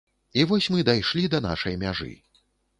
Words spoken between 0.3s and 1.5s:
І вось мы дайшлі да